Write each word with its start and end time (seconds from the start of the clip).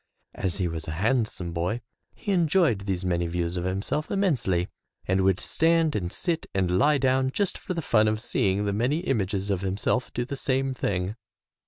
As 0.33 0.57
he 0.57 0.67
was 0.67 0.87
a 0.87 0.93
handsome 0.97 1.51
boy 1.53 1.79
he 2.15 2.31
enjoyed 2.31 2.87
these 2.87 3.05
many 3.05 3.27
views 3.27 3.55
of 3.55 3.65
himself 3.65 4.09
immensely, 4.09 4.67
and 5.07 5.21
would 5.21 5.39
stand 5.39 5.95
and 5.95 6.11
sit 6.11 6.47
and 6.55 6.79
lie 6.79 6.97
down 6.97 7.29
just 7.29 7.55
for 7.55 7.75
the 7.75 7.83
fun 7.83 8.07
of 8.07 8.19
seeing 8.19 8.65
the 8.65 8.73
many 8.73 9.01
images 9.01 9.51
of 9.51 9.61
himself 9.61 10.11
do 10.11 10.25
the 10.25 10.35
same 10.35 10.73
thing. 10.73 11.17